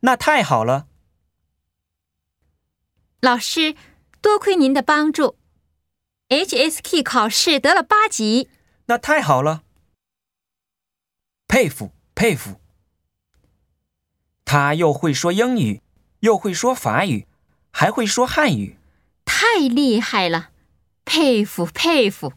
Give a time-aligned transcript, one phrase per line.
[0.00, 0.86] 那太好了。
[3.20, 3.74] 老师
[4.22, 5.36] 多亏您的帮助。
[6.28, 8.48] Hsk 考试得了八级。
[8.86, 9.64] 那太好了。
[11.46, 12.60] 佩服佩服。
[14.44, 15.82] 他又会说英语
[16.20, 17.26] 又会说法语
[17.70, 18.76] 还会说汉语。
[19.24, 20.50] 太厉害了。
[21.04, 22.32] 佩服佩服。